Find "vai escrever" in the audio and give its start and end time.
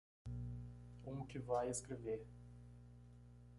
1.37-2.25